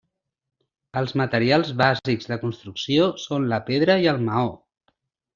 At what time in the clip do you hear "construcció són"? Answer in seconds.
2.45-3.45